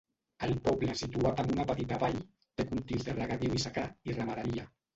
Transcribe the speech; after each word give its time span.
El 0.45 0.53
poble 0.67 0.95
situat 1.01 1.41
en 1.43 1.51
una 1.57 1.67
petita 1.73 2.01
vall, 2.05 2.19
té 2.61 2.67
cultius 2.73 3.07
de 3.11 3.17
regadiu 3.21 3.57
i 3.61 3.65
secà, 3.69 3.87
i 4.11 4.21
ramaderia. 4.21 4.71